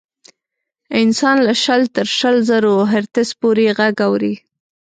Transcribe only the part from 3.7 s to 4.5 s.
غږ اوري.